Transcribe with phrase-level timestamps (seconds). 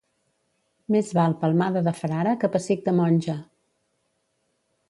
[0.95, 3.37] Més val palmada de frare que pessic de monja.